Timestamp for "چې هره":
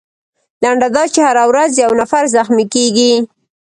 1.13-1.43